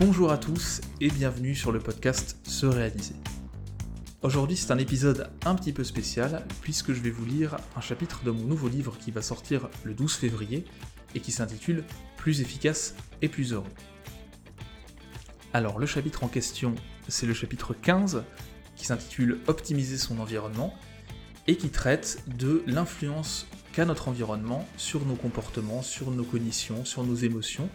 [0.00, 3.12] Bonjour à tous et bienvenue sur le podcast Se réaliser.
[4.22, 8.24] Aujourd'hui c'est un épisode un petit peu spécial puisque je vais vous lire un chapitre
[8.24, 10.64] de mon nouveau livre qui va sortir le 12 février
[11.14, 11.84] et qui s'intitule
[12.16, 13.68] Plus efficace et plus heureux.
[15.52, 16.74] Alors le chapitre en question
[17.08, 18.24] c'est le chapitre 15
[18.76, 20.72] qui s'intitule Optimiser son environnement
[21.46, 27.04] et qui traite de l'influence qu'a notre environnement sur nos comportements, sur nos cognitions, sur
[27.04, 27.68] nos émotions,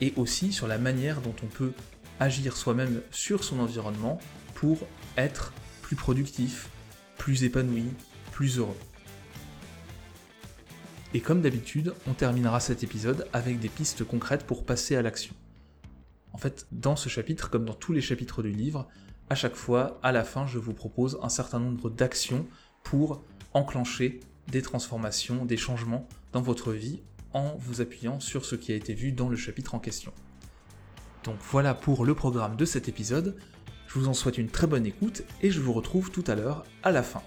[0.00, 1.72] et aussi sur la manière dont on peut
[2.18, 4.18] agir soi-même sur son environnement
[4.54, 4.86] pour
[5.16, 6.68] être plus productif,
[7.18, 7.86] plus épanoui,
[8.32, 8.76] plus heureux.
[11.12, 15.34] Et comme d'habitude, on terminera cet épisode avec des pistes concrètes pour passer à l'action.
[16.32, 18.88] En fait, dans ce chapitre, comme dans tous les chapitres du livre,
[19.28, 22.46] à chaque fois, à la fin, je vous propose un certain nombre d'actions
[22.84, 28.72] pour enclencher des transformations, des changements dans votre vie en vous appuyant sur ce qui
[28.72, 30.12] a été vu dans le chapitre en question.
[31.24, 33.36] Donc voilà pour le programme de cet épisode.
[33.86, 36.64] Je vous en souhaite une très bonne écoute et je vous retrouve tout à l'heure
[36.82, 37.22] à la fin.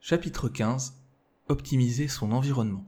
[0.00, 1.00] Chapitre 15
[1.48, 2.86] Optimiser son environnement.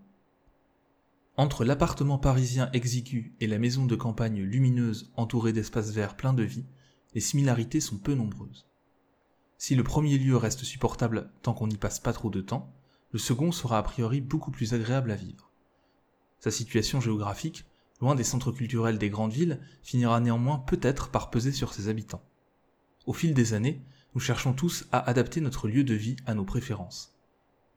[1.36, 6.42] Entre l'appartement parisien exigu et la maison de campagne lumineuse entourée d'espaces verts pleins de
[6.42, 6.64] vie,
[7.14, 8.65] les similarités sont peu nombreuses.
[9.58, 12.72] Si le premier lieu reste supportable tant qu'on n'y passe pas trop de temps,
[13.12, 15.50] le second sera a priori beaucoup plus agréable à vivre.
[16.38, 17.64] Sa situation géographique,
[18.00, 22.22] loin des centres culturels des grandes villes, finira néanmoins peut-être par peser sur ses habitants.
[23.06, 23.82] Au fil des années,
[24.14, 27.16] nous cherchons tous à adapter notre lieu de vie à nos préférences.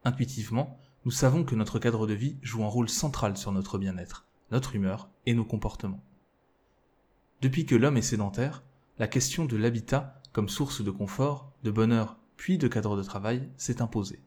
[0.04, 4.26] Intuitivement, nous savons que notre cadre de vie joue un rôle central sur notre bien-être,
[4.52, 6.04] notre humeur et nos comportements.
[7.42, 8.64] Depuis que l'homme est sédentaire,
[8.98, 13.50] la question de l'habitat comme source de confort, de bonheur, puis de cadre de travail
[13.58, 14.22] s'est imposée.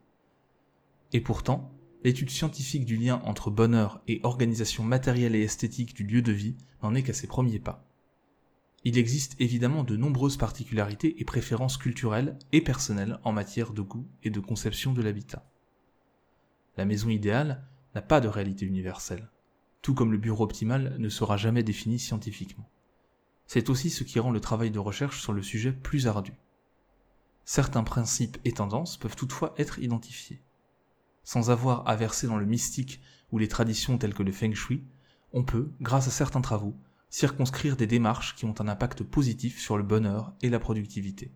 [1.13, 1.73] Et pourtant,
[2.05, 6.57] l'étude scientifique du lien entre bonheur et organisation matérielle et esthétique du lieu de vie
[6.83, 7.87] n'en est qu'à ses premiers pas.
[8.85, 14.09] Il existe évidemment de nombreuses particularités et préférences culturelles et personnelles en matière de goût
[14.25, 15.49] et de conception de l'habitat.
[16.77, 19.31] La maison idéale n'a pas de réalité universelle,
[19.83, 22.69] tout comme le bureau optimal ne sera jamais défini scientifiquement.
[23.53, 26.33] C'est aussi ce qui rend le travail de recherche sur le sujet plus ardu.
[27.45, 30.41] Certains principes et tendances peuvent toutefois être identifiés.
[31.23, 34.83] Sans avoir à verser dans le mystique ou les traditions telles que le feng shui,
[35.35, 36.75] on peut, grâce à certains travaux,
[37.11, 41.31] circonscrire des démarches qui ont un impact positif sur le bonheur et la productivité.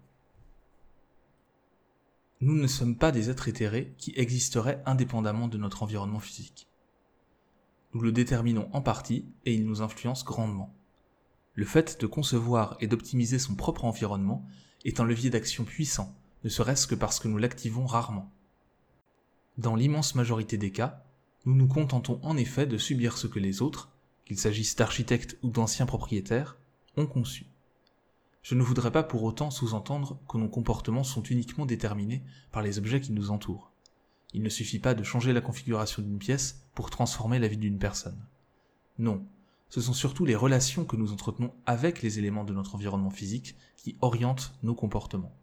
[2.40, 6.66] Nous ne sommes pas des êtres éthérés qui existeraient indépendamment de notre environnement physique.
[7.92, 10.74] Nous le déterminons en partie et il nous influence grandement.
[11.56, 14.46] Le fait de concevoir et d'optimiser son propre environnement
[14.84, 18.30] est un levier d'action puissant, ne serait-ce que parce que nous l'activons rarement.
[19.56, 21.02] Dans l'immense majorité des cas,
[21.46, 23.90] nous nous contentons en effet de subir ce que les autres,
[24.26, 26.58] qu'il s'agisse d'architectes ou d'anciens propriétaires,
[26.98, 27.46] ont conçu.
[28.42, 32.22] Je ne voudrais pas pour autant sous-entendre que nos comportements sont uniquement déterminés
[32.52, 33.72] par les objets qui nous entourent.
[34.34, 37.78] Il ne suffit pas de changer la configuration d'une pièce pour transformer la vie d'une
[37.78, 38.26] personne.
[38.98, 39.26] Non,
[39.68, 43.56] ce sont surtout les relations que nous entretenons avec les éléments de notre environnement physique
[43.76, 45.34] qui orientent nos comportements.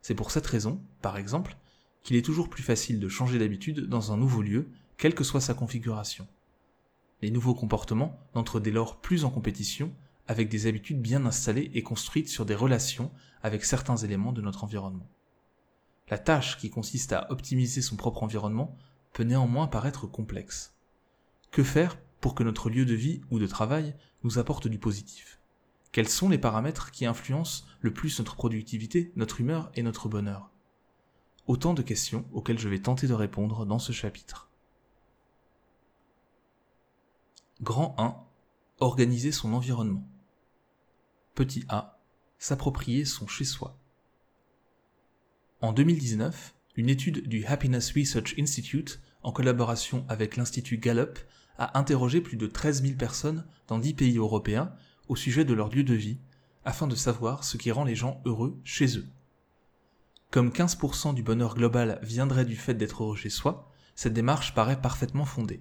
[0.00, 1.56] C'est pour cette raison, par exemple,
[2.02, 5.40] qu'il est toujours plus facile de changer d'habitude dans un nouveau lieu, quelle que soit
[5.40, 6.26] sa configuration.
[7.20, 9.92] Les nouveaux comportements n'entrent dès lors plus en compétition
[10.26, 13.10] avec des habitudes bien installées et construites sur des relations
[13.42, 15.08] avec certains éléments de notre environnement.
[16.08, 18.76] La tâche qui consiste à optimiser son propre environnement
[19.12, 20.74] peut néanmoins paraître complexe.
[21.50, 25.40] Que faire pour que notre lieu de vie ou de travail nous apporte du positif
[25.90, 30.50] Quels sont les paramètres qui influencent le plus notre productivité, notre humeur et notre bonheur?
[31.48, 34.48] Autant de questions auxquelles je vais tenter de répondre dans ce chapitre.
[37.60, 38.16] Grand 1.
[38.78, 40.06] Organiser son environnement.
[41.34, 41.98] Petit a.
[42.38, 43.76] S'approprier son chez-soi.
[45.60, 51.18] En 2019, une étude du Happiness Research Institute, en collaboration avec l'Institut Gallup,
[51.58, 54.72] a interrogé plus de 13 000 personnes dans 10 pays européens
[55.08, 56.18] au sujet de leur lieu de vie,
[56.64, 59.06] afin de savoir ce qui rend les gens heureux chez eux.
[60.30, 64.80] Comme 15% du bonheur global viendrait du fait d'être heureux chez soi, cette démarche paraît
[64.80, 65.60] parfaitement fondée.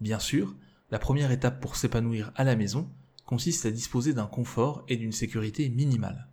[0.00, 0.54] Bien sûr,
[0.90, 2.90] la première étape pour s'épanouir à la maison
[3.24, 6.28] consiste à disposer d'un confort et d'une sécurité minimale.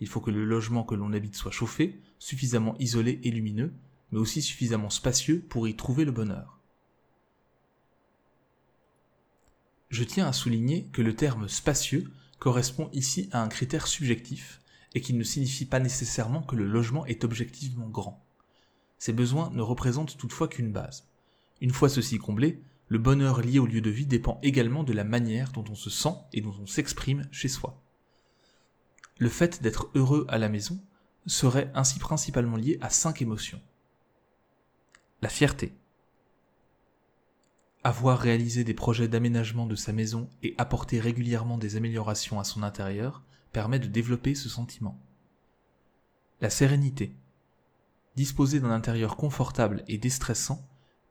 [0.00, 3.72] Il faut que le logement que l'on habite soit chauffé, suffisamment isolé et lumineux,
[4.10, 6.61] mais aussi suffisamment spacieux pour y trouver le bonheur.
[9.92, 14.62] Je tiens à souligner que le terme spacieux correspond ici à un critère subjectif
[14.94, 18.24] et qu'il ne signifie pas nécessairement que le logement est objectivement grand.
[18.98, 21.06] Ces besoins ne représentent toutefois qu'une base.
[21.60, 25.04] Une fois ceci comblé, le bonheur lié au lieu de vie dépend également de la
[25.04, 27.78] manière dont on se sent et dont on s'exprime chez soi.
[29.18, 30.82] Le fait d'être heureux à la maison
[31.26, 33.60] serait ainsi principalement lié à cinq émotions.
[35.20, 35.74] La fierté,
[37.84, 42.62] avoir réalisé des projets d'aménagement de sa maison et apporter régulièrement des améliorations à son
[42.62, 44.98] intérieur permet de développer ce sentiment.
[46.40, 47.14] La sérénité.
[48.14, 50.66] Disposer d'un intérieur confortable et déstressant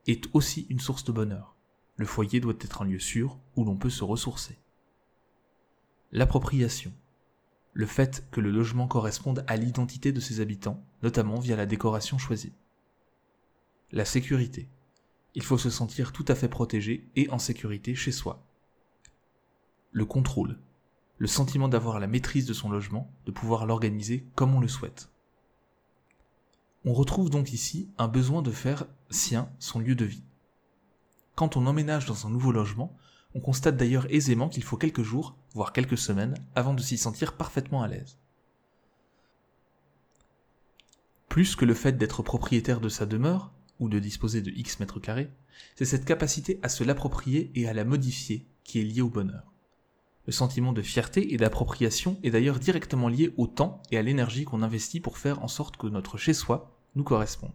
[0.07, 1.55] est aussi une source de bonheur.
[1.97, 4.57] Le foyer doit être un lieu sûr où l'on peut se ressourcer.
[6.11, 6.93] L'appropriation.
[7.73, 12.17] Le fait que le logement corresponde à l'identité de ses habitants, notamment via la décoration
[12.17, 12.53] choisie.
[13.91, 14.69] La sécurité
[15.35, 18.43] il faut se sentir tout à fait protégé et en sécurité chez soi.
[19.91, 20.59] Le contrôle.
[21.17, 25.09] Le sentiment d'avoir la maîtrise de son logement, de pouvoir l'organiser comme on le souhaite.
[26.83, 30.23] On retrouve donc ici un besoin de faire sien son lieu de vie.
[31.35, 32.97] Quand on emménage dans un nouveau logement,
[33.35, 37.33] on constate d'ailleurs aisément qu'il faut quelques jours, voire quelques semaines, avant de s'y sentir
[37.33, 38.17] parfaitement à l'aise.
[41.29, 43.51] Plus que le fait d'être propriétaire de sa demeure,
[43.81, 45.29] ou de disposer de X mètres carrés,
[45.75, 49.51] c'est cette capacité à se l'approprier et à la modifier qui est liée au bonheur.
[50.27, 54.45] Le sentiment de fierté et d'appropriation est d'ailleurs directement lié au temps et à l'énergie
[54.45, 57.51] qu'on investit pour faire en sorte que notre chez-soi nous corresponde.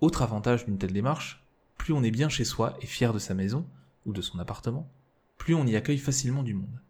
[0.00, 1.44] Autre avantage d'une telle démarche,
[1.76, 3.66] plus on est bien chez soi et fier de sa maison,
[4.06, 4.88] ou de son appartement,
[5.36, 6.80] plus on y accueille facilement du monde.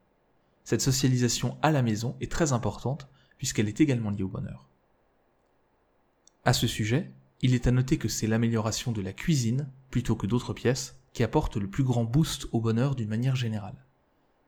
[0.62, 3.08] Cette socialisation à la maison est très importante
[3.38, 4.68] puisqu'elle est également liée au bonheur.
[6.44, 7.10] À ce sujet,
[7.42, 11.22] il est à noter que c'est l'amélioration de la cuisine, plutôt que d'autres pièces, qui
[11.22, 13.86] apporte le plus grand boost au bonheur d'une manière générale.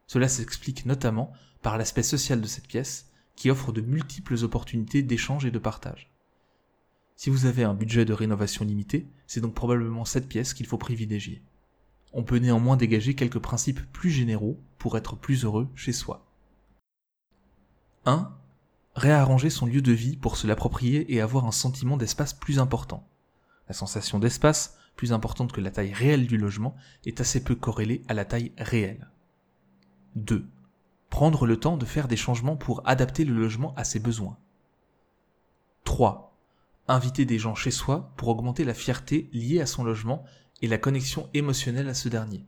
[0.07, 5.47] Cela s'explique notamment par l'aspect social de cette pièce, qui offre de multiples opportunités d'échange
[5.47, 6.13] et de partage.
[7.17, 10.79] Si vous avez un budget de rénovation limité, c'est donc probablement cette pièce qu'il faut
[10.79, 11.43] privilégier.
[12.13, 16.27] On peut néanmoins dégager quelques principes plus généraux pour être plus heureux chez soi.
[18.05, 18.33] 1
[18.95, 23.09] réarranger son lieu de vie pour se l'approprier et avoir un sentiment d'espace plus important.
[23.69, 28.03] La sensation d'espace, plus importante que la taille réelle du logement, est assez peu corrélée
[28.09, 29.09] à la taille réelle.
[30.17, 30.47] 2.
[31.09, 34.37] Prendre le temps de faire des changements pour adapter le logement à ses besoins.
[35.85, 36.37] 3.
[36.89, 40.25] Inviter des gens chez soi pour augmenter la fierté liée à son logement
[40.61, 42.45] et la connexion émotionnelle à ce dernier.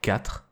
[0.00, 0.48] 4.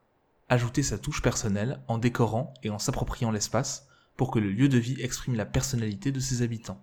[0.48, 4.78] Ajouter sa touche personnelle en décorant et en s'appropriant l'espace pour que le lieu de
[4.78, 6.82] vie exprime la personnalité de ses habitants.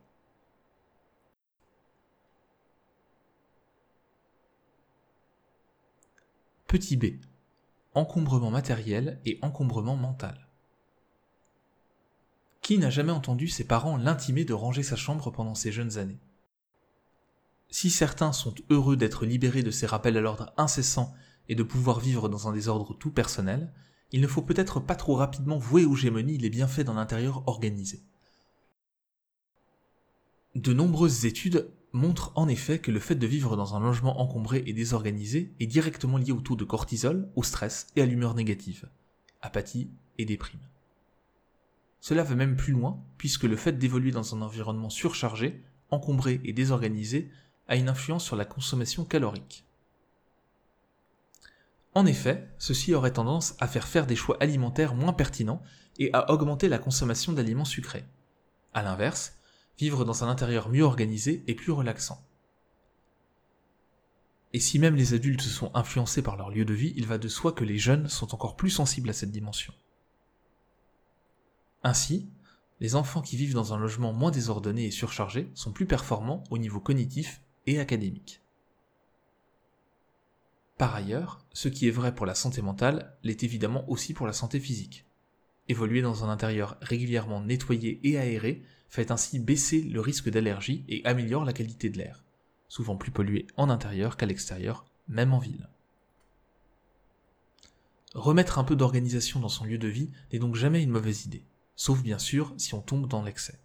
[6.67, 7.19] Petit b.
[7.93, 10.47] Encombrement matériel et encombrement mental.
[12.61, 16.19] Qui n'a jamais entendu ses parents l'intimer de ranger sa chambre pendant ses jeunes années?
[17.69, 21.13] Si certains sont heureux d'être libérés de ces rappels à l'ordre incessants
[21.49, 23.73] et de pouvoir vivre dans un désordre tout personnel,
[24.13, 28.03] il ne faut peut-être pas trop rapidement vouer aux gémonies les bienfaits d'un intérieur organisé.
[30.55, 34.63] De nombreuses études montrent en effet que le fait de vivre dans un logement encombré
[34.67, 38.87] et désorganisé est directement lié au taux de cortisol, au stress et à l'humeur négative,
[39.41, 39.89] apathie
[40.19, 40.61] et déprime.
[41.99, 46.53] Cela va même plus loin, puisque le fait d'évoluer dans un environnement surchargé, encombré et
[46.53, 47.31] désorganisé
[47.67, 49.65] a une influence sur la consommation calorique.
[51.95, 55.61] En effet, ceci aurait tendance à faire faire des choix alimentaires moins pertinents
[55.99, 58.05] et à augmenter la consommation d'aliments sucrés.
[58.73, 59.37] A l'inverse,
[59.77, 62.25] vivre dans un intérieur mieux organisé est plus relaxant.
[64.53, 67.27] Et si même les adultes sont influencés par leur lieu de vie, il va de
[67.27, 69.73] soi que les jeunes sont encore plus sensibles à cette dimension.
[71.83, 72.29] Ainsi,
[72.79, 76.57] les enfants qui vivent dans un logement moins désordonné et surchargé sont plus performants au
[76.57, 78.42] niveau cognitif et académique.
[80.77, 84.33] Par ailleurs, ce qui est vrai pour la santé mentale l'est évidemment aussi pour la
[84.33, 85.05] santé physique.
[85.69, 91.05] Évoluer dans un intérieur régulièrement nettoyé et aéré fait ainsi baisser le risque d'allergie et
[91.05, 92.23] améliore la qualité de l'air,
[92.67, 95.69] souvent plus pollué en intérieur qu'à l'extérieur, même en ville.
[98.13, 101.43] Remettre un peu d'organisation dans son lieu de vie n'est donc jamais une mauvaise idée,
[101.75, 103.59] sauf bien sûr si on tombe dans l'excès.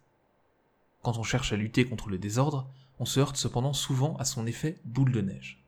[1.03, 4.47] Quand on cherche à lutter contre le désordre, on se heurte cependant souvent à son
[4.47, 5.58] effet boule de neige.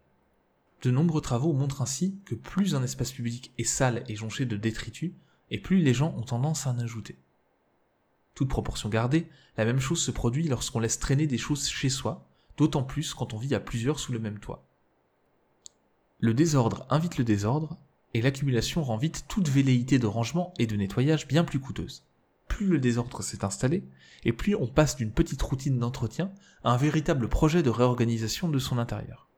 [0.81, 4.57] De nombreux travaux montrent ainsi que plus un espace public est sale et jonché de
[4.57, 5.11] détritus,
[5.51, 7.19] et plus les gens ont tendance à en ajouter.
[8.33, 12.27] Toute proportion gardée, la même chose se produit lorsqu'on laisse traîner des choses chez soi,
[12.57, 14.65] d'autant plus quand on vit à plusieurs sous le même toit.
[16.19, 17.77] Le désordre invite le désordre,
[18.13, 22.03] et l'accumulation rend vite toute velléité de rangement et de nettoyage bien plus coûteuse.
[22.47, 23.83] Plus le désordre s'est installé,
[24.23, 26.31] et plus on passe d'une petite routine d'entretien
[26.63, 29.30] à un véritable projet de réorganisation de son intérieur.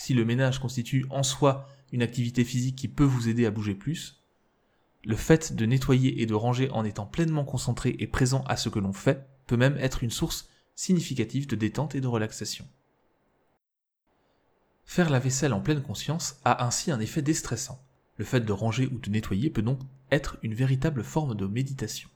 [0.00, 3.74] Si le ménage constitue en soi une activité physique qui peut vous aider à bouger
[3.74, 4.22] plus,
[5.04, 8.70] le fait de nettoyer et de ranger en étant pleinement concentré et présent à ce
[8.70, 12.66] que l'on fait peut même être une source significative de détente et de relaxation.
[14.86, 17.84] Faire la vaisselle en pleine conscience a ainsi un effet déstressant.
[18.16, 19.80] Le fait de ranger ou de nettoyer peut donc
[20.10, 22.08] être une véritable forme de méditation.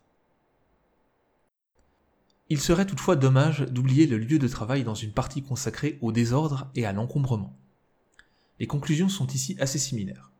[2.49, 6.71] Il serait toutefois dommage d'oublier le lieu de travail dans une partie consacrée au désordre
[6.75, 7.55] et à l'encombrement.
[8.61, 10.30] Les conclusions sont ici assez similaires.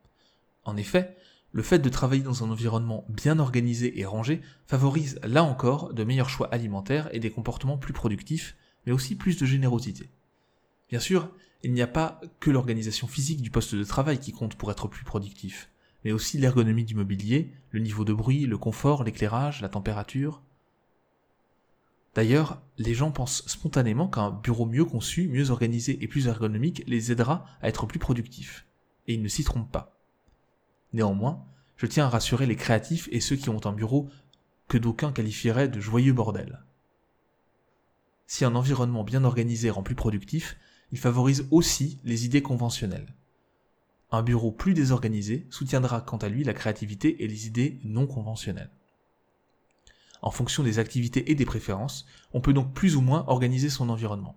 [0.63, 1.15] En effet,
[1.51, 6.03] le fait de travailler dans un environnement bien organisé et rangé favorise là encore de
[6.03, 8.55] meilleurs choix alimentaires et des comportements plus productifs,
[8.85, 10.09] mais aussi plus de générosité.
[10.89, 11.29] Bien sûr,
[11.63, 14.87] il n'y a pas que l'organisation physique du poste de travail qui compte pour être
[14.87, 15.69] plus productif,
[16.03, 20.41] mais aussi l'ergonomie du mobilier, le niveau de bruit, le confort, l'éclairage, la température,
[22.15, 27.11] D'ailleurs, les gens pensent spontanément qu'un bureau mieux conçu, mieux organisé et plus ergonomique les
[27.11, 28.65] aidera à être plus productifs.
[29.07, 29.99] Et ils ne s'y trompent pas.
[30.93, 31.45] Néanmoins,
[31.75, 34.07] je tiens à rassurer les créatifs et ceux qui ont un bureau
[34.69, 36.63] que d'aucuns qualifieraient de joyeux bordel.
[38.27, 40.57] Si un environnement bien organisé rend plus productif,
[40.93, 43.13] il favorise aussi les idées conventionnelles.
[44.09, 48.71] Un bureau plus désorganisé soutiendra quant à lui la créativité et les idées non conventionnelles
[50.21, 53.89] en fonction des activités et des préférences, on peut donc plus ou moins organiser son
[53.89, 54.35] environnement.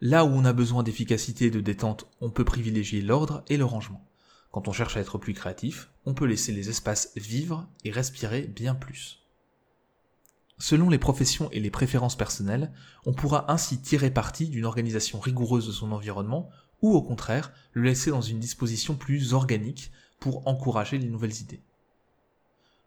[0.00, 3.64] Là où on a besoin d'efficacité et de détente, on peut privilégier l'ordre et le
[3.64, 4.04] rangement.
[4.50, 8.42] Quand on cherche à être plus créatif, on peut laisser les espaces vivre et respirer
[8.42, 9.24] bien plus.
[10.58, 12.72] Selon les professions et les préférences personnelles,
[13.06, 16.50] on pourra ainsi tirer parti d'une organisation rigoureuse de son environnement
[16.82, 19.90] ou au contraire le laisser dans une disposition plus organique
[20.20, 21.62] pour encourager les nouvelles idées.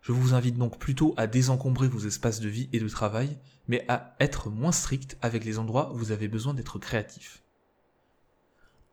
[0.08, 3.38] Je vous invite donc plutôt à désencombrer vos espaces de vie et de travail,
[3.68, 7.44] mais à être moins strict avec les endroits où vous avez besoin d'être créatif.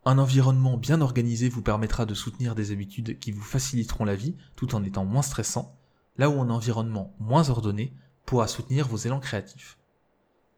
[0.05, 4.35] Un environnement bien organisé vous permettra de soutenir des habitudes qui vous faciliteront la vie
[4.57, 5.79] tout en étant moins stressant,
[6.19, 7.93] là où un environnement moins ordonné
[8.27, 9.79] pourra soutenir vos élans créatifs.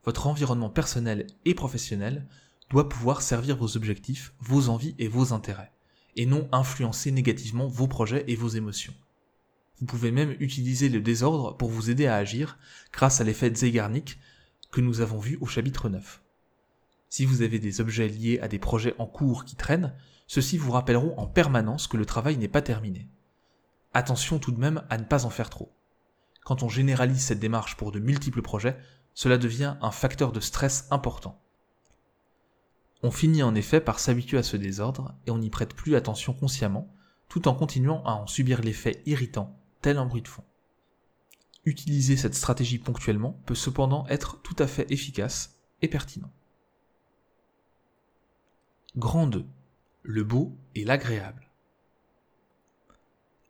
[0.06, 2.26] Votre environnement personnel et professionnel
[2.70, 5.72] doit pouvoir servir vos objectifs, vos envies et vos intérêts,
[6.16, 8.94] et non influencer négativement vos projets et vos émotions.
[9.78, 12.59] Vous pouvez même utiliser le désordre pour vous aider à agir
[12.92, 14.18] grâce à l'effet Zeigarnik
[14.73, 16.23] que nous avons vu au chapitre 9.
[17.11, 19.95] Si vous avez des objets liés à des projets en cours qui traînent,
[20.26, 23.11] ceux-ci vous rappelleront en permanence que le travail n'est pas terminé.
[23.92, 25.71] Attention tout de même à ne pas en faire trop.
[26.42, 28.78] Quand on généralise cette démarche pour de multiples projets,
[29.12, 31.42] cela devient un facteur de stress important.
[33.02, 36.33] On finit en effet par s'habituer à ce désordre et on n'y prête plus attention
[36.33, 36.90] consciemment,
[37.28, 40.45] tout en continuant à en subir l'effet irritant tel un de fond.
[41.64, 46.30] Utiliser cette stratégie ponctuellement peut cependant être tout à fait efficace et pertinent.
[48.97, 49.45] Grand 2.
[50.02, 51.50] Le beau et l'agréable.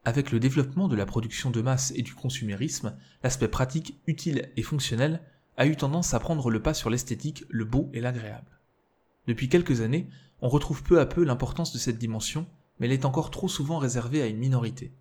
[0.05, 4.63] Avec le développement de la production de masse et du consumérisme, l'aspect pratique, utile et
[4.63, 5.21] fonctionnel
[5.57, 8.61] a eu tendance à prendre le pas sur l'esthétique, le beau et l'agréable.
[9.27, 10.09] Depuis quelques années,
[10.41, 12.47] on retrouve peu à peu l'importance de cette dimension,
[12.79, 14.93] mais elle est encore trop souvent réservée à une minorité.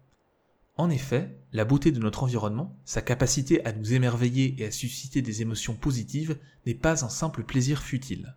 [0.77, 5.21] En effet, la beauté de notre environnement, sa capacité à nous émerveiller et à susciter
[5.21, 8.35] des émotions positives n'est pas un simple plaisir futile.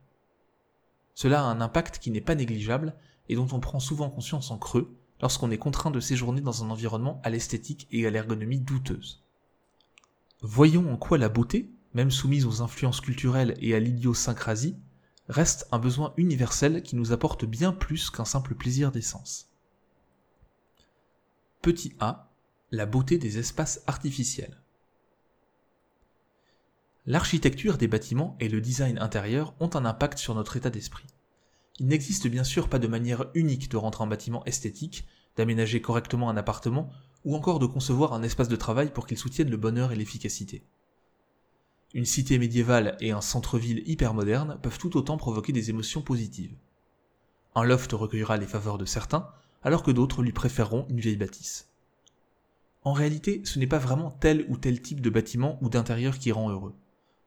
[1.14, 2.94] Cela a un impact qui n'est pas négligeable
[3.28, 6.70] et dont on prend souvent conscience en creux lorsqu'on est contraint de séjourner dans un
[6.70, 9.24] environnement à l'esthétique et à l'ergonomie douteuse.
[10.40, 14.76] Voyons en quoi la beauté, même soumise aux influences culturelles et à l'idiosyncrasie,
[15.28, 19.48] reste un besoin universel qui nous apporte bien plus qu'un simple plaisir d'essence.
[21.60, 22.27] Petit a,
[22.70, 24.60] la beauté des espaces artificiels.
[27.06, 31.06] L'architecture des bâtiments et le design intérieur ont un impact sur notre état d'esprit.
[31.78, 35.06] Il n'existe bien sûr pas de manière unique de rendre un bâtiment esthétique,
[35.36, 36.90] d'aménager correctement un appartement
[37.24, 40.62] ou encore de concevoir un espace de travail pour qu'il soutienne le bonheur et l'efficacité.
[41.94, 46.54] Une cité médiévale et un centre-ville hyper moderne peuvent tout autant provoquer des émotions positives.
[47.54, 49.26] Un loft recueillera les faveurs de certains,
[49.62, 51.67] alors que d'autres lui préféreront une vieille bâtisse.
[52.82, 56.32] En réalité, ce n'est pas vraiment tel ou tel type de bâtiment ou d'intérieur qui
[56.32, 56.74] rend heureux.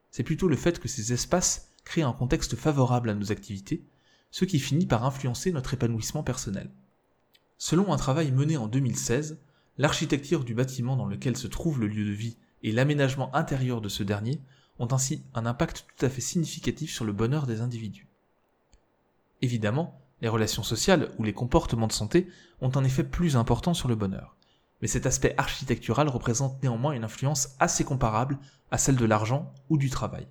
[0.09, 3.83] C'est plutôt le fait que ces espaces créent un contexte favorable à nos activités,
[4.31, 6.71] ce qui finit par influencer notre épanouissement personnel.
[7.57, 9.39] Selon un travail mené en 2016,
[9.77, 13.89] l'architecture du bâtiment dans lequel se trouve le lieu de vie et l'aménagement intérieur de
[13.89, 14.41] ce dernier
[14.79, 18.07] ont ainsi un impact tout à fait significatif sur le bonheur des individus.
[19.41, 22.27] Évidemment, les relations sociales ou les comportements de santé
[22.61, 24.35] ont un effet plus important sur le bonheur
[24.81, 28.39] mais cet aspect architectural représente néanmoins une influence assez comparable
[28.71, 30.27] à celle de l'argent ou du travail.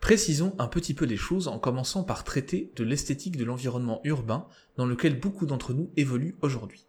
[0.00, 4.46] Précisons un petit peu les choses en commençant par traiter de l'esthétique de l'environnement urbain
[4.76, 6.86] dans lequel beaucoup d'entre nous évoluent aujourd'hui.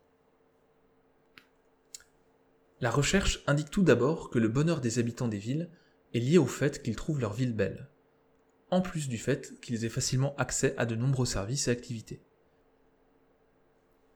[2.81, 5.69] La recherche indique tout d'abord que le bonheur des habitants des villes
[6.13, 7.89] est lié au fait qu'ils trouvent leur ville belle,
[8.71, 12.23] en plus du fait qu'ils aient facilement accès à de nombreux services et activités.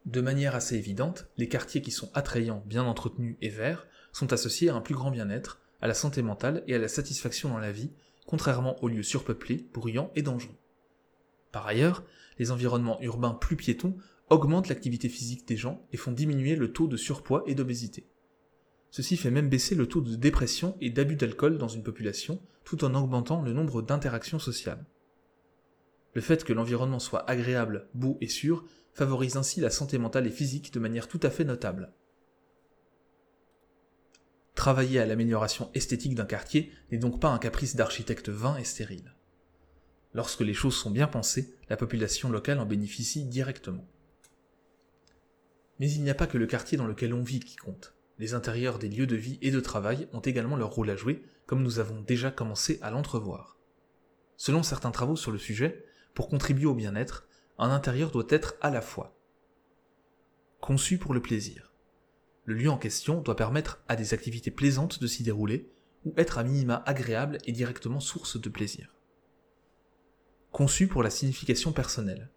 [0.05, 4.69] De manière assez évidente, les quartiers qui sont attrayants, bien entretenus et verts sont associés
[4.69, 7.71] à un plus grand bien-être, à la santé mentale et à la satisfaction dans la
[7.71, 7.91] vie,
[8.25, 10.57] contrairement aux lieux surpeuplés, bruyants et dangereux.
[11.51, 12.03] Par ailleurs,
[12.37, 13.95] les environnements urbains plus piétons
[14.29, 18.09] augmentent l'activité physique des gens et font diminuer le taux de surpoids et d'obésité.
[18.91, 22.83] Ceci fait même baisser le taux de dépression et d'abus d'alcool dans une population, tout
[22.83, 24.85] en augmentant le nombre d'interactions sociales.
[26.13, 30.31] Le fait que l'environnement soit agréable, beau et sûr favorise ainsi la santé mentale et
[30.31, 31.93] physique de manière tout à fait notable.
[34.55, 39.15] Travailler à l'amélioration esthétique d'un quartier n'est donc pas un caprice d'architecte vain et stérile.
[40.13, 43.87] Lorsque les choses sont bien pensées, la population locale en bénéficie directement.
[45.79, 47.95] Mais il n'y a pas que le quartier dans lequel on vit qui compte.
[48.19, 51.23] Les intérieurs des lieux de vie et de travail ont également leur rôle à jouer,
[51.47, 53.57] comme nous avons déjà commencé à l'entrevoir.
[54.37, 55.83] Selon certains travaux sur le sujet,
[56.13, 59.13] pour contribuer au bien-être, un intérieur doit être à la fois
[60.63, 61.73] conçu pour le plaisir.
[62.45, 65.69] Le lieu en question doit permettre à des activités plaisantes de s'y dérouler,
[66.05, 68.95] ou être à minima agréable et directement source de plaisir.
[70.53, 72.31] Conçu pour la signification personnelle.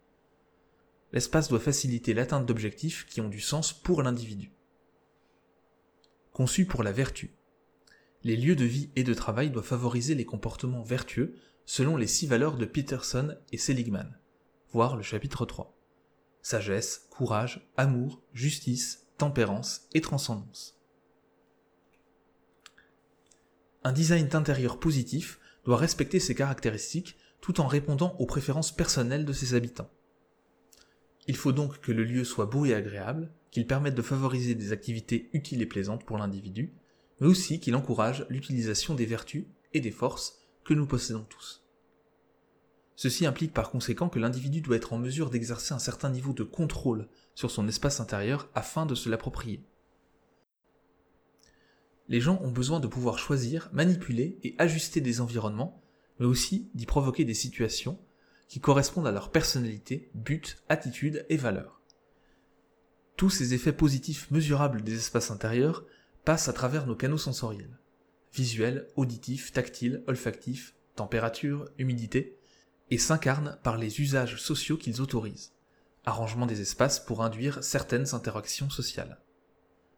[1.13, 4.51] L'espace doit faciliter l'atteinte d'objectifs qui ont du sens pour l'individu.
[6.33, 7.33] Conçu pour la vertu.
[8.23, 11.33] Les lieux de vie et de travail doivent favoriser les comportements vertueux
[11.65, 14.17] selon les six valeurs de Peterson et Seligman
[14.71, 15.73] voir le chapitre 3.
[16.41, 20.79] Sagesse, courage, amour, justice, tempérance et transcendance.
[23.83, 29.33] Un design d'intérieur positif doit respecter ces caractéristiques tout en répondant aux préférences personnelles de
[29.33, 29.89] ses habitants.
[31.27, 34.71] Il faut donc que le lieu soit beau et agréable, qu'il permette de favoriser des
[34.71, 36.73] activités utiles et plaisantes pour l'individu,
[37.19, 41.66] mais aussi qu'il encourage l'utilisation des vertus et des forces que nous possédons tous.
[42.97, 46.41] Ceci implique par conséquent que l'individu doit être en mesure d'exercer un certain niveau de
[46.41, 49.63] contrôle sur son espace intérieur afin de se l'approprier.
[52.07, 55.83] Les gens ont besoin de pouvoir choisir, manipuler et ajuster des environnements,
[56.19, 57.99] mais aussi d'y provoquer des situations
[58.47, 61.81] qui correspondent à leur personnalité, but, attitude et valeurs.
[63.15, 65.85] Tous ces effets positifs mesurables des espaces intérieurs
[66.25, 67.77] passent à travers nos canaux sensoriels.
[68.33, 72.36] Visuels, auditifs, tactiles, olfactifs, température, humidité,
[72.89, 75.53] et s'incarnent par les usages sociaux qu'ils autorisent,
[76.05, 79.19] arrangement des espaces pour induire certaines interactions sociales.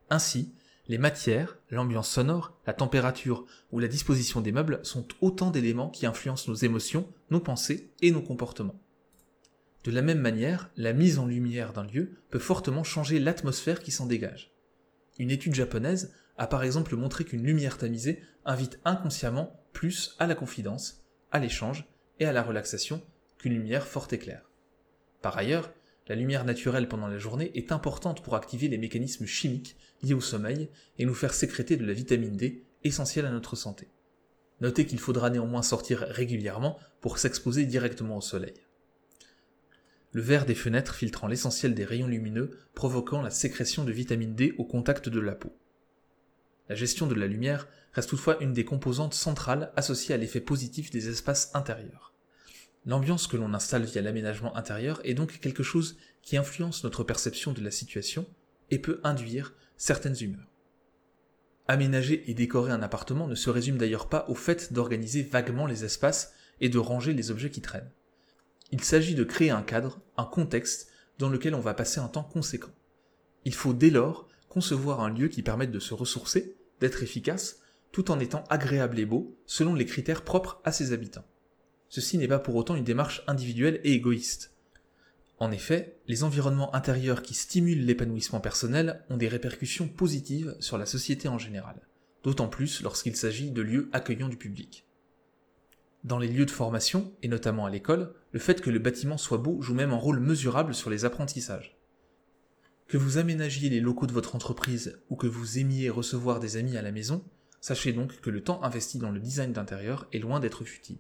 [0.09, 0.53] Ainsi,
[0.87, 6.07] les matières, l'ambiance sonore, la température ou la disposition des meubles sont autant d'éléments qui
[6.07, 8.81] influencent nos émotions, nos pensées et nos comportements.
[9.83, 13.91] De la même manière, la mise en lumière d'un lieu peut fortement changer l'atmosphère qui
[13.91, 14.51] s'en dégage.
[15.19, 20.35] Une étude japonaise a par exemple montré qu'une lumière tamisée invite inconsciemment plus à la
[20.35, 21.85] confidence, à l'échange
[22.19, 23.01] et à la relaxation
[23.37, 24.49] qu'une lumière forte et claire.
[25.21, 25.71] Par ailleurs,
[26.07, 30.21] la lumière naturelle pendant la journée est importante pour activer les mécanismes chimiques liés au
[30.21, 33.89] sommeil et nous faire sécréter de la vitamine D, essentielle à notre santé.
[34.61, 38.55] Notez qu'il faudra néanmoins sortir régulièrement pour s'exposer directement au soleil.
[40.11, 44.55] Le verre des fenêtres filtrant l'essentiel des rayons lumineux, provoquant la sécrétion de vitamine D
[44.57, 45.55] au contact de la peau.
[46.67, 50.89] La gestion de la lumière reste toutefois une des composantes centrales associées à l'effet positif
[50.91, 52.13] des espaces intérieurs.
[52.85, 57.51] L'ambiance que l'on installe via l'aménagement intérieur est donc quelque chose qui influence notre perception
[57.51, 58.25] de la situation
[58.71, 60.47] et peut induire certaines humeurs.
[61.67, 65.85] Aménager et décorer un appartement ne se résume d'ailleurs pas au fait d'organiser vaguement les
[65.85, 67.91] espaces et de ranger les objets qui traînent.
[68.71, 72.23] Il s'agit de créer un cadre, un contexte dans lequel on va passer un temps
[72.23, 72.73] conséquent.
[73.45, 77.59] Il faut dès lors concevoir un lieu qui permette de se ressourcer, d'être efficace,
[77.91, 81.25] tout en étant agréable et beau, selon les critères propres à ses habitants.
[81.89, 84.53] Ceci n'est pas pour autant une démarche individuelle et égoïste.
[85.39, 90.85] En effet, les environnements intérieurs qui stimulent l'épanouissement personnel ont des répercussions positives sur la
[90.85, 91.81] société en général,
[92.23, 94.85] d'autant plus lorsqu'il s'agit de lieux accueillants du public.
[96.03, 99.37] Dans les lieux de formation, et notamment à l'école, le fait que le bâtiment soit
[99.37, 101.77] beau joue même un rôle mesurable sur les apprentissages.
[102.87, 106.77] Que vous aménagiez les locaux de votre entreprise ou que vous aimiez recevoir des amis
[106.77, 107.23] à la maison,
[107.61, 110.99] Sachez donc que le temps investi dans le design d'intérieur est loin d'être futile.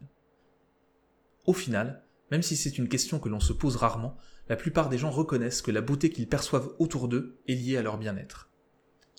[1.45, 4.17] Au final, même si c'est une question que l'on se pose rarement,
[4.49, 7.81] la plupart des gens reconnaissent que la beauté qu'ils perçoivent autour d'eux est liée à
[7.81, 8.49] leur bien-être.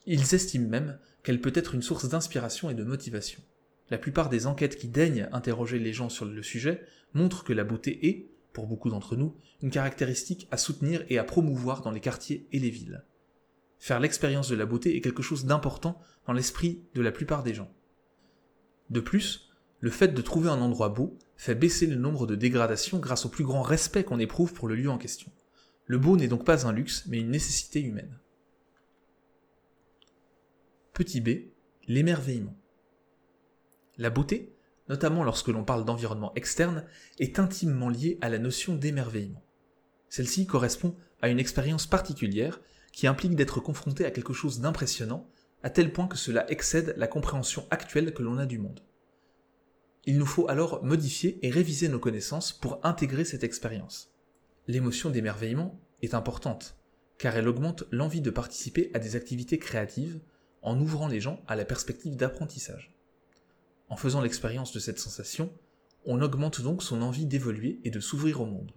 [0.07, 3.43] Ils estiment même qu'elle peut être une source d'inspiration et de motivation.
[3.91, 6.81] la plupart des enquêtes qui daignent interroger les gens sur le sujet
[7.13, 11.25] montrent que la beauté est, pour beaucoup d'entre nous, une caractéristique à soutenir et à
[11.25, 13.03] promouvoir dans les quartiers et les villes.
[13.81, 17.55] Faire l'expérience de la beauté est quelque chose d'important dans l'esprit de la plupart des
[17.55, 17.73] gens.
[18.91, 22.99] De plus, le fait de trouver un endroit beau fait baisser le nombre de dégradations
[22.99, 25.33] grâce au plus grand respect qu'on éprouve pour le lieu en question.
[25.87, 28.21] Le beau n'est donc pas un luxe, mais une nécessité humaine.
[30.93, 31.51] Petit b,
[31.89, 32.57] l'émerveillement.
[33.97, 34.55] La beauté,
[34.91, 36.85] notamment lorsque l'on parle d'environnement externe,
[37.19, 39.43] est intimement liée à la notion d'émerveillement.
[40.11, 42.61] Celle-ci correspond à une expérience particulière
[42.93, 45.29] qui implique d'être confronté à quelque chose d'impressionnant,
[45.63, 48.81] à tel point que cela excède la compréhension actuelle que l'on a du monde.
[50.07, 54.15] Il nous faut alors modifier et réviser nos connaissances pour intégrer cette expérience.
[54.67, 56.77] L'émotion d'émerveillement est importante,
[57.19, 60.21] car elle augmente l'envie de participer à des activités créatives
[60.63, 62.95] en ouvrant les gens à la perspective d'apprentissage.
[63.89, 65.53] En faisant l'expérience de cette sensation,
[66.07, 68.73] on augmente donc son envie d'évoluer et de s'ouvrir au monde.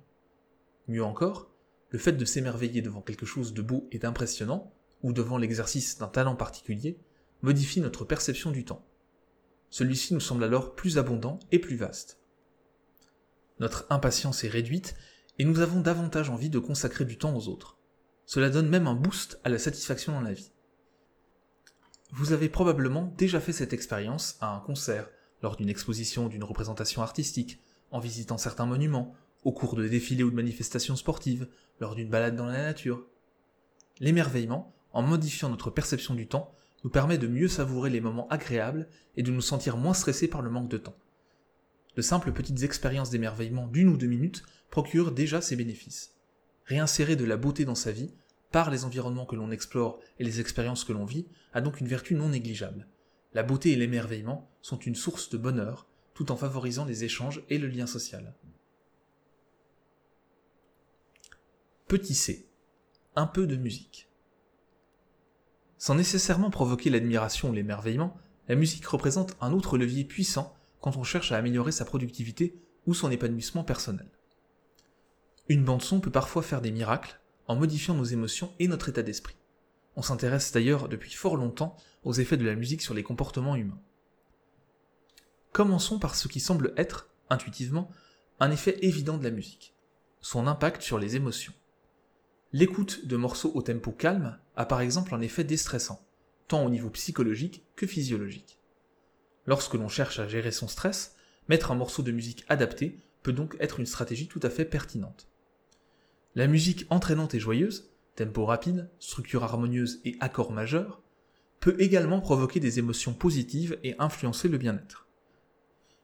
[0.88, 1.52] Mieux encore,
[1.93, 6.08] le fait de s'émerveiller devant quelque chose de beau et d'impressionnant, ou devant l'exercice d'un
[6.08, 6.99] talent particulier,
[7.43, 8.84] modifie notre perception du temps.
[9.69, 12.19] Celui-ci nous semble alors plus abondant et plus vaste.
[13.60, 14.95] Notre impatience est réduite
[15.38, 17.77] et nous avons davantage envie de consacrer du temps aux autres.
[18.25, 20.51] Cela donne même un boost à la satisfaction dans la vie.
[22.12, 25.12] Vous avez probablement déjà fait cette expérience à un concert,
[25.43, 30.23] lors d'une exposition ou d'une représentation artistique, en visitant certains monuments, au cours de défilés
[30.23, 31.47] ou de manifestations sportives,
[31.79, 33.06] lors d'une balade dans la nature.
[33.99, 36.53] L'émerveillement, en modifiant notre perception du temps,
[36.84, 40.41] nous permet de mieux savourer les moments agréables et de nous sentir moins stressés par
[40.41, 40.95] le manque de temps.
[41.95, 46.15] De simples petites expériences d'émerveillement d'une ou deux minutes procurent déjà ces bénéfices.
[46.65, 48.12] Réinsérer de la beauté dans sa vie,
[48.51, 51.88] par les environnements que l'on explore et les expériences que l'on vit, a donc une
[51.88, 52.88] vertu non négligeable.
[53.34, 57.58] La beauté et l'émerveillement sont une source de bonheur, tout en favorisant les échanges et
[57.58, 58.36] le lien social.
[61.93, 62.49] Petit c.
[63.15, 64.10] Un peu de musique.
[65.77, 71.03] Sans nécessairement provoquer l'admiration ou l'émerveillement, la musique représente un autre levier puissant quand on
[71.03, 74.10] cherche à améliorer sa productivité ou son épanouissement personnel.
[75.49, 79.38] Une bande-son peut parfois faire des miracles en modifiant nos émotions et notre état d'esprit.
[79.95, 83.84] On s'intéresse d'ailleurs depuis fort longtemps aux effets de la musique sur les comportements humains.
[85.51, 87.91] Commençons par ce qui semble être, intuitivement,
[88.39, 89.75] un effet évident de la musique,
[90.21, 91.53] son impact sur les émotions.
[92.55, 96.07] L'écoute de morceaux au tempo calme a par exemple un effet déstressant,
[96.47, 98.59] tant au niveau psychologique que physiologique.
[99.47, 101.15] Lorsque l'on cherche à gérer son stress,
[101.49, 105.27] mettre un morceau de musique adapté peut donc être une stratégie tout à fait pertinente.
[106.35, 111.01] La musique entraînante et joyeuse, tempo rapide, structure harmonieuse et accords majeurs,
[111.59, 115.07] peut également provoquer des émotions positives et influencer le bien-être.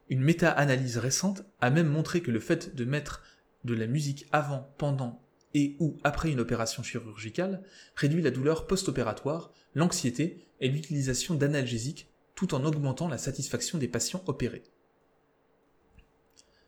[0.09, 3.21] Une méta-analyse récente a même montré que le fait de mettre
[3.65, 5.21] de la musique avant, pendant
[5.53, 7.63] et ou après une opération chirurgicale
[7.95, 14.23] réduit la douleur post-opératoire, l'anxiété et l'utilisation d'analgésiques tout en augmentant la satisfaction des patients
[14.27, 14.63] opérés.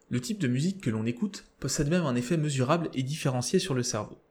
[0.10, 3.74] Le type de musique que l'on écoute possède même un effet mesurable et différencié sur
[3.74, 4.22] le cerveau.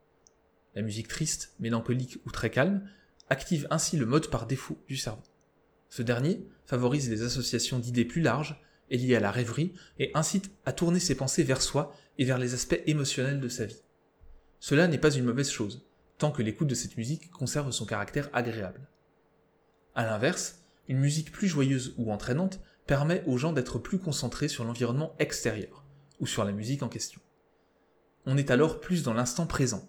[0.75, 2.87] La musique triste, mélancolique ou très calme
[3.31, 5.23] active ainsi le mode par défaut du cerveau.
[5.89, 8.61] Ce dernier favorise les associations d'idées plus larges
[8.91, 12.39] et liées à la rêverie et incite à tourner ses pensées vers soi et vers
[12.39, 13.81] les aspects émotionnels de sa vie.
[14.61, 15.87] Cela n'est pas une mauvaise chose,
[16.19, 18.87] tant que l'écoute de cette musique conserve son caractère agréable.
[19.95, 24.65] A l'inverse, une musique plus joyeuse ou entraînante permet aux gens d'être plus concentrés sur
[24.65, 25.85] l'environnement extérieur,
[26.21, 27.21] ou sur la musique en question.
[28.27, 29.89] On est alors plus dans l'instant présent.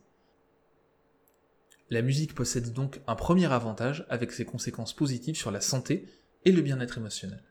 [1.90, 6.08] La musique possède donc un premier avantage avec ses conséquences positives sur la santé
[6.46, 7.44] et le bien-être émotionnel.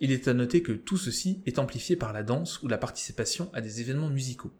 [0.00, 3.50] Il est à noter que tout ceci est amplifié par la danse ou la participation
[3.52, 4.52] à des événements musicaux.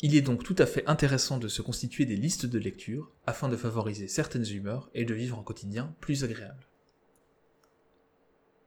[0.00, 3.48] Il est donc tout à fait intéressant de se constituer des listes de lecture afin
[3.48, 6.68] de favoriser certaines humeurs et de vivre un quotidien plus agréable.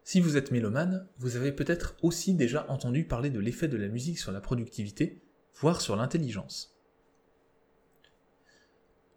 [0.04, 3.90] Si vous êtes mélomane, vous avez peut-être aussi déjà entendu parler de l'effet de la
[3.90, 5.22] musique sur la productivité,
[5.56, 6.80] voire sur l'intelligence.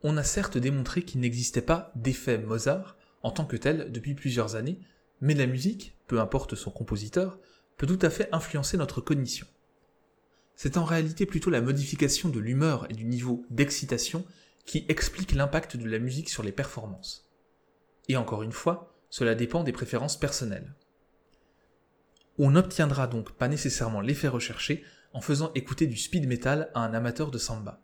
[0.03, 4.57] On a certes démontré qu'il n'existait pas d'effet Mozart en tant que tel depuis plusieurs
[4.57, 4.81] années,
[5.21, 7.39] mais la musique, peu importe son compositeur,
[7.77, 9.47] peut tout à fait influencer notre cognition
[10.63, 14.27] c'est en réalité plutôt la modification de l'humeur et du niveau d'excitation
[14.67, 17.31] qui explique l'impact de la musique sur les performances.
[18.09, 20.75] Et encore une fois, cela dépend des préférences personnelles.
[22.37, 26.93] On n'obtiendra donc pas nécessairement l'effet recherché en faisant écouter du speed metal à un
[26.93, 27.81] amateur de samba.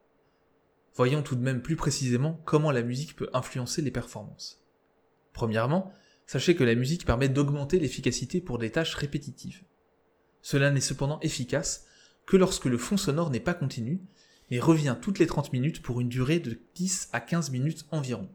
[0.95, 4.63] Voyons tout de même plus précisément comment la musique peut influencer les performances.
[5.33, 5.95] Premièrement,
[6.27, 9.65] sachez que la musique permet d'augmenter l'efficacité pour des tâches répétitives.
[10.43, 11.87] Cela n'est cependant efficace
[12.27, 14.01] que lorsque le fond sonore n'est pas continu
[14.51, 18.29] et revient toutes les 30 minutes pour une durée de 10 à 15 minutes environ.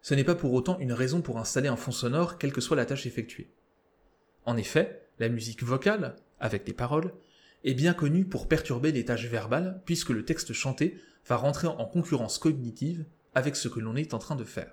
[0.00, 2.76] Ce n'est pas pour autant une raison pour installer un fond sonore quelle que soit
[2.76, 3.50] la tâche effectuée.
[4.46, 7.12] En effet, la musique vocale, avec des paroles,
[7.64, 11.86] est bien connue pour perturber les tâches verbales puisque le texte chanté va rentrer en
[11.86, 14.72] concurrence cognitive avec ce que l'on est en train de faire.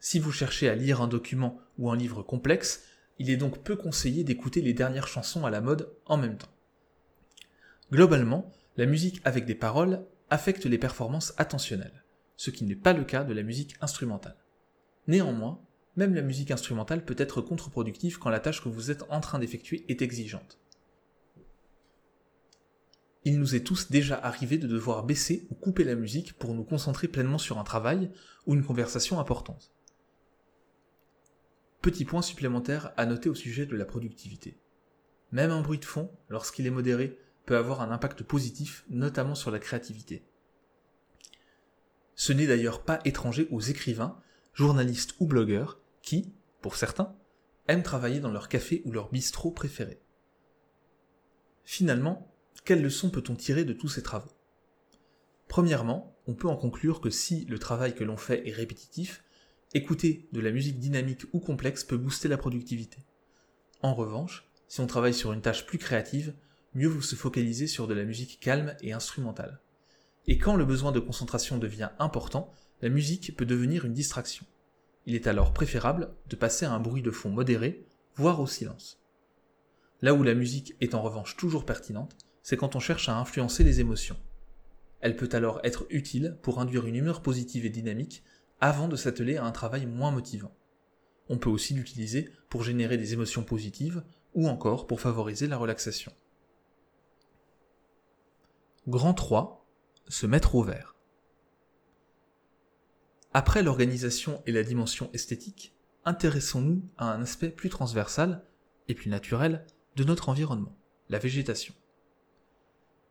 [0.00, 2.84] Si vous cherchez à lire un document ou un livre complexe,
[3.18, 6.48] il est donc peu conseillé d'écouter les dernières chansons à la mode en même temps.
[7.92, 12.04] Globalement, la musique avec des paroles affecte les performances attentionnelles,
[12.36, 14.36] ce qui n'est pas le cas de la musique instrumentale.
[15.06, 15.60] Néanmoins,
[15.96, 19.38] même la musique instrumentale peut être contre-productive quand la tâche que vous êtes en train
[19.38, 20.58] d'effectuer est exigeante.
[23.24, 26.64] Il nous est tous déjà arrivé de devoir baisser ou couper la musique pour nous
[26.64, 28.10] concentrer pleinement sur un travail
[28.46, 29.72] ou une conversation importante.
[31.80, 34.58] Petit point supplémentaire à noter au sujet de la productivité.
[35.32, 39.50] Même un bruit de fond, lorsqu'il est modéré, peut avoir un impact positif, notamment sur
[39.50, 40.24] la créativité.
[42.14, 44.20] Ce n'est d'ailleurs pas étranger aux écrivains,
[44.52, 47.16] journalistes ou blogueurs qui, pour certains,
[47.68, 50.00] aiment travailler dans leur café ou leur bistrot préféré.
[51.64, 52.30] Finalement,
[52.64, 54.30] quelles leçons peut-on tirer de tous ces travaux?
[55.48, 59.24] Premièrement, on peut en conclure que si le travail que l'on fait est répétitif,
[59.74, 62.98] écouter de la musique dynamique ou complexe peut booster la productivité.
[63.82, 66.34] En revanche, si on travaille sur une tâche plus créative,
[66.74, 69.60] mieux vous se focaliser sur de la musique calme et instrumentale.
[70.26, 74.46] Et quand le besoin de concentration devient important, la musique peut devenir une distraction.
[75.06, 79.00] Il est alors préférable de passer à un bruit de fond modéré, voire au silence.
[80.00, 83.64] Là où la musique est en revanche toujours pertinente, c'est quand on cherche à influencer
[83.64, 84.18] les émotions.
[85.00, 88.22] Elle peut alors être utile pour induire une humeur positive et dynamique
[88.60, 90.54] avant de s'atteler à un travail moins motivant.
[91.28, 94.02] On peut aussi l'utiliser pour générer des émotions positives
[94.34, 96.12] ou encore pour favoriser la relaxation.
[98.86, 99.66] Grand 3.
[100.08, 100.94] Se mettre au vert.
[103.32, 108.44] Après l'organisation et la dimension esthétique, intéressons-nous à un aspect plus transversal
[108.88, 109.64] et plus naturel
[109.96, 110.76] de notre environnement,
[111.08, 111.72] la végétation.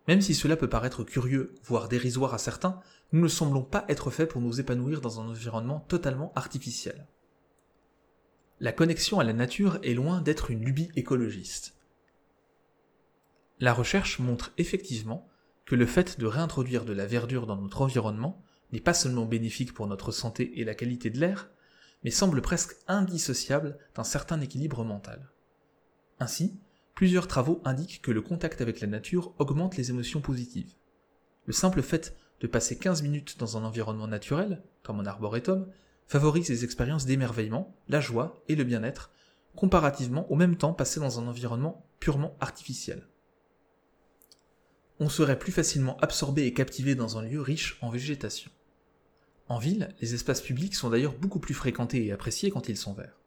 [0.07, 2.79] Même si cela peut paraître curieux, voire dérisoire à certains,
[3.11, 7.07] nous ne semblons pas être faits pour nous épanouir dans un environnement totalement artificiel.
[8.59, 11.73] La connexion à la nature est loin d'être une lubie écologiste.
[13.59, 15.32] La recherche montre effectivement
[15.65, 19.73] que le fait de réintroduire de la verdure dans notre environnement n'est pas seulement bénéfique
[19.73, 21.49] pour notre santé et la qualité de l'air,
[22.03, 25.29] mais semble presque indissociable d'un certain équilibre mental.
[26.19, 26.59] Ainsi,
[26.95, 30.73] plusieurs travaux indiquent que le contact avec la nature augmente les émotions positives.
[31.45, 35.67] Le simple fait de passer 15 minutes dans un environnement naturel, comme un arboretum,
[36.07, 39.11] favorise les expériences d'émerveillement, la joie et le bien-être,
[39.55, 43.07] comparativement au même temps passé dans un environnement purement artificiel
[44.99, 48.51] on serait plus facilement absorbé et captivé dans un lieu riche en végétation.
[49.47, 52.93] En ville, les espaces publics sont d'ailleurs beaucoup plus fréquentés et appréciés quand ils sont
[52.93, 53.19] verts.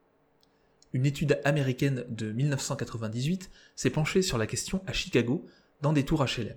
[0.92, 5.46] Une étude américaine de 1998 s'est penchée sur la question à Chicago
[5.82, 6.56] dans des tours HLM.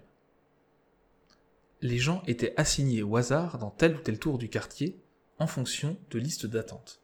[1.81, 5.01] Les gens étaient assignés au hasard dans tel ou tel tour du quartier
[5.39, 7.01] en fonction de listes d'attente.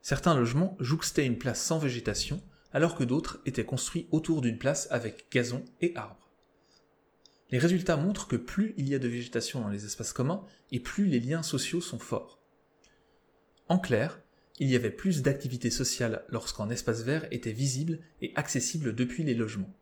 [0.00, 2.40] Certains logements jouxtaient une place sans végétation
[2.72, 6.21] alors que d'autres étaient construits autour d'une place avec gazon et arbres.
[7.52, 10.80] Les résultats montrent que plus il y a de végétation dans les espaces communs, et
[10.80, 12.40] plus les liens sociaux sont forts.
[13.68, 14.20] En clair,
[14.58, 19.34] il y avait plus d'activités sociales lorsqu'un espace vert était visible et accessible depuis les
[19.34, 19.74] logements.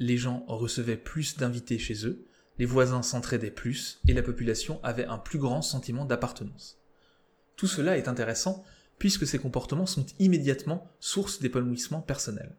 [0.00, 2.26] Les gens recevaient plus d'invités chez eux,
[2.58, 6.80] les voisins s'entraidaient plus et la population avait un plus grand sentiment d'appartenance.
[7.56, 8.64] Tout cela est intéressant
[8.98, 12.56] puisque ces comportements sont immédiatement source d'épanouissement personnel.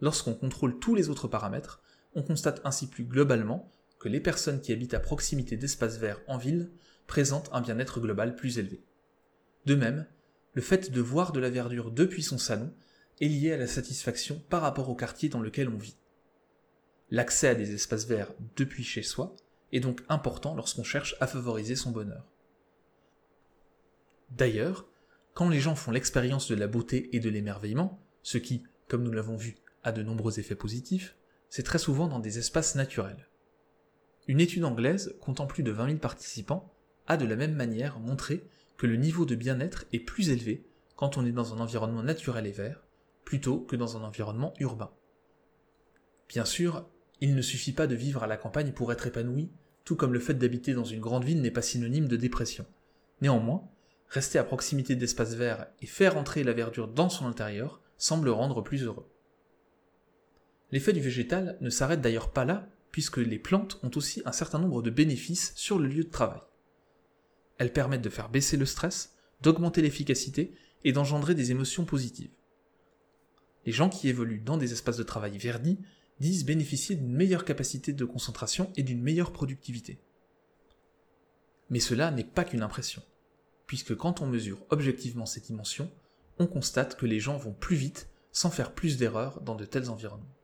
[0.00, 1.82] Lorsqu'on contrôle tous les autres paramètres,
[2.16, 6.38] on constate ainsi plus globalement que les personnes qui habitent à proximité d'espaces verts en
[6.38, 6.70] ville
[7.06, 8.82] présentent un bien-être global plus élevé.
[9.66, 10.06] De même,
[10.54, 12.72] le fait de voir de la verdure depuis son salon
[13.20, 15.96] est lié à la satisfaction par rapport au quartier dans lequel on vit.
[17.10, 19.36] L'accès à des espaces verts depuis chez soi
[19.72, 22.26] est donc important lorsqu'on cherche à favoriser son bonheur.
[24.30, 24.88] D'ailleurs,
[25.34, 29.12] quand les gens font l'expérience de la beauté et de l'émerveillement, ce qui, comme nous
[29.12, 31.14] l'avons vu, a de nombreux effets positifs,
[31.48, 33.28] c'est très souvent dans des espaces naturels.
[34.28, 36.72] Une étude anglaise, comptant plus de 20 000 participants,
[37.06, 41.16] a de la même manière montré que le niveau de bien-être est plus élevé quand
[41.16, 42.84] on est dans un environnement naturel et vert,
[43.24, 44.90] plutôt que dans un environnement urbain.
[46.28, 46.88] Bien sûr,
[47.20, 49.50] il ne suffit pas de vivre à la campagne pour être épanoui,
[49.84, 52.66] tout comme le fait d'habiter dans une grande ville n'est pas synonyme de dépression.
[53.20, 53.68] Néanmoins,
[54.08, 58.62] rester à proximité d'espaces verts et faire entrer la verdure dans son intérieur semble rendre
[58.62, 59.08] plus heureux.
[60.72, 64.58] L'effet du végétal ne s'arrête d'ailleurs pas là, puisque les plantes ont aussi un certain
[64.58, 66.40] nombre de bénéfices sur le lieu de travail.
[67.58, 72.30] Elles permettent de faire baisser le stress, d'augmenter l'efficacité et d'engendrer des émotions positives.
[73.64, 75.78] Les gens qui évoluent dans des espaces de travail verdis
[76.20, 79.98] disent bénéficier d'une meilleure capacité de concentration et d'une meilleure productivité.
[81.68, 83.02] Mais cela n'est pas qu'une impression,
[83.66, 85.90] puisque quand on mesure objectivement ces dimensions,
[86.38, 89.90] on constate que les gens vont plus vite sans faire plus d'erreurs dans de tels
[89.90, 90.35] environnements.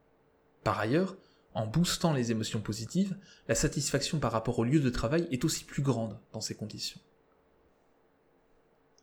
[0.64, 1.16] Par ailleurs,
[1.54, 3.16] en boostant les émotions positives,
[3.48, 7.00] la satisfaction par rapport au lieu de travail est aussi plus grande dans ces conditions.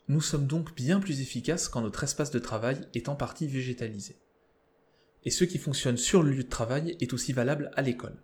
[0.08, 4.18] Nous sommes donc bien plus efficaces quand notre espace de travail est en partie végétalisé.
[5.26, 8.16] Et ce qui fonctionne sur le lieu de travail est aussi valable à l'école.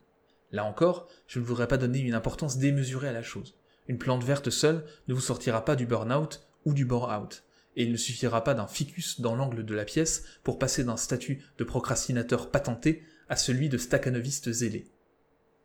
[0.51, 3.55] Là encore, je ne voudrais pas donner une importance démesurée à la chose.
[3.87, 7.43] Une plante verte seule ne vous sortira pas du burn-out ou du bore-out,
[7.75, 10.97] et il ne suffira pas d'un ficus dans l'angle de la pièce pour passer d'un
[10.97, 14.87] statut de procrastinateur patenté à celui de staccanoviste zélé.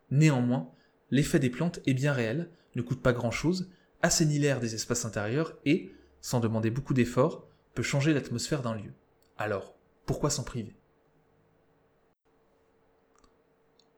[0.09, 0.71] Néanmoins,
[1.09, 3.69] l'effet des plantes est bien réel, ne coûte pas grand-chose,
[4.01, 8.93] assainit l'air des espaces intérieurs et, sans demander beaucoup d'efforts, peut changer l'atmosphère d'un lieu.
[9.37, 10.75] Alors, pourquoi s'en priver?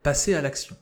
[0.04, 0.76] Passer à l'action.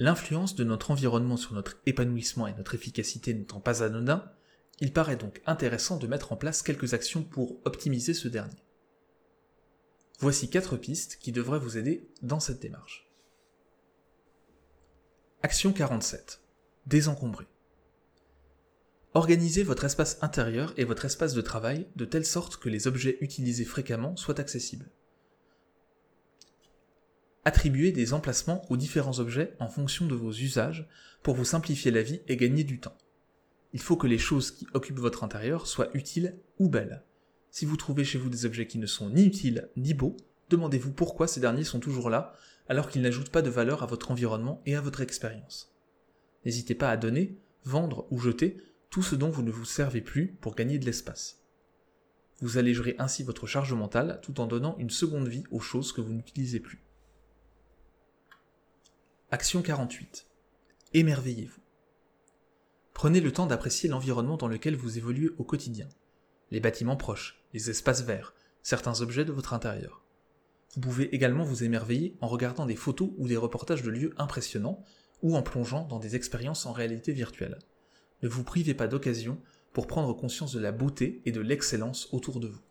[0.00, 4.30] L'influence de notre environnement sur notre épanouissement et notre efficacité n'étant pas anodin,
[4.80, 8.64] il paraît donc intéressant de mettre en place quelques actions pour optimiser ce dernier.
[10.20, 13.08] Voici quatre pistes qui devraient vous aider dans cette démarche.
[15.42, 16.40] Action 47.
[16.86, 17.46] Désencombrer.
[19.12, 23.18] Organisez votre espace intérieur et votre espace de travail de telle sorte que les objets
[23.20, 24.90] utilisés fréquemment soient accessibles.
[27.44, 30.88] Attribuez des emplacements aux différents objets en fonction de vos usages
[31.22, 32.96] pour vous simplifier la vie et gagner du temps.
[33.72, 37.04] Il faut que les choses qui occupent votre intérieur soient utiles ou belles.
[37.54, 40.16] Si vous trouvez chez vous des objets qui ne sont ni utiles ni beaux,
[40.50, 42.34] demandez-vous pourquoi ces derniers sont toujours là
[42.68, 45.72] alors qu'ils n'ajoutent pas de valeur à votre environnement et à votre expérience.
[46.44, 48.56] N'hésitez pas à donner, vendre ou jeter
[48.90, 51.44] tout ce dont vous ne vous servez plus pour gagner de l'espace.
[52.40, 56.00] Vous allégerez ainsi votre charge mentale tout en donnant une seconde vie aux choses que
[56.00, 56.82] vous n'utilisez plus.
[59.30, 60.26] Action 48.
[60.92, 61.62] Émerveillez-vous.
[62.94, 65.88] Prenez le temps d'apprécier l'environnement dans lequel vous évoluez au quotidien
[66.50, 70.04] les bâtiments proches, les espaces verts, certains objets de votre intérieur.
[70.74, 74.84] Vous pouvez également vous émerveiller en regardant des photos ou des reportages de lieux impressionnants
[75.22, 77.58] ou en plongeant dans des expériences en réalité virtuelle.
[78.22, 79.40] Ne vous privez pas d'occasion
[79.72, 82.62] pour prendre conscience de la beauté et de l'excellence autour de vous.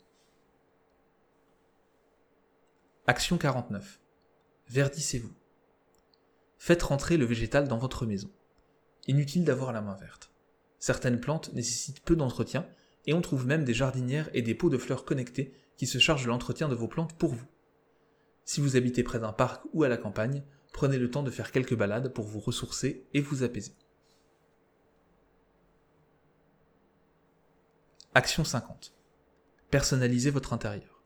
[3.07, 3.99] Action 49.
[4.69, 5.33] Verdissez-vous.
[6.57, 8.29] Faites rentrer le végétal dans votre maison.
[9.07, 10.31] Inutile d'avoir la main verte.
[10.79, 12.65] Certaines plantes nécessitent peu d'entretien
[13.05, 16.23] et on trouve même des jardinières et des pots de fleurs connectés qui se chargent
[16.23, 17.45] de l'entretien de vos plantes pour vous.
[18.45, 21.51] Si vous habitez près d'un parc ou à la campagne, prenez le temps de faire
[21.51, 23.73] quelques balades pour vous ressourcer et vous apaiser.
[28.15, 28.93] Action 50.
[29.71, 31.03] Personnalisez votre intérieur.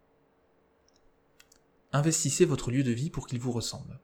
[1.94, 4.02] Investissez votre lieu de vie pour qu'il vous ressemble.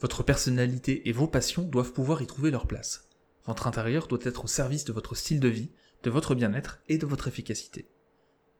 [0.00, 3.08] Votre personnalité et vos passions doivent pouvoir y trouver leur place.
[3.44, 6.98] Votre intérieur doit être au service de votre style de vie, de votre bien-être et
[6.98, 7.88] de votre efficacité.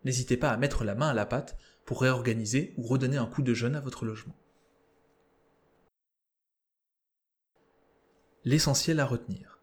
[0.05, 3.42] N'hésitez pas à mettre la main à la pâte pour réorganiser ou redonner un coup
[3.42, 4.37] de jeune à votre logement.
[8.44, 9.61] L'essentiel à retenir.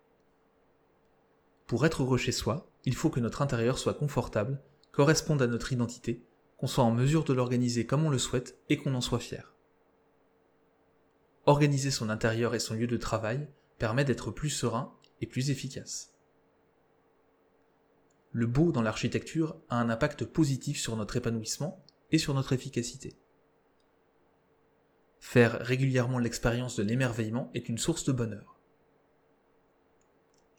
[1.68, 4.62] Pour être heureux chez soi, il faut que notre intérieur soit confortable,
[4.92, 6.24] corresponde à notre identité,
[6.58, 9.56] qu'on soit en mesure de l'organiser comme on le souhaite et qu'on en soit fier.
[11.46, 16.15] Organiser son intérieur et son lieu de travail permet d'être plus serein et plus efficace
[18.36, 23.16] le beau dans l'architecture a un impact positif sur notre épanouissement et sur notre efficacité.
[25.22, 28.60] Faire régulièrement l'expérience de l'émerveillement est une source de bonheur.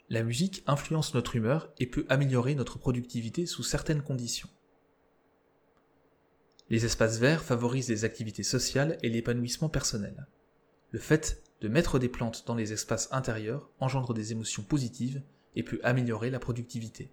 [0.09, 4.49] La musique influence notre humeur et peut améliorer notre productivité sous certaines conditions.
[6.71, 10.27] Les espaces verts favorisent les activités sociales et l'épanouissement personnel.
[10.93, 15.23] Le fait de mettre des plantes dans les espaces intérieurs engendre des émotions positives
[15.57, 17.13] et peut améliorer la productivité.